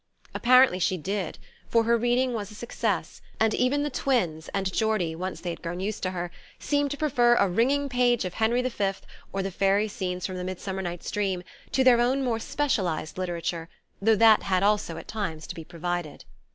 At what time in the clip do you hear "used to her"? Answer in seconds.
5.79-6.31